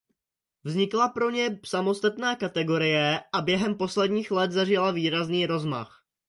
[0.63, 6.03] Vznikla pro ně samostatná kategorie a během posledních let zažila výrazný rozmach.